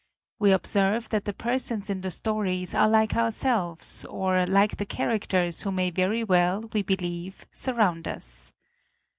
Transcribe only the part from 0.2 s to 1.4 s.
We observe that the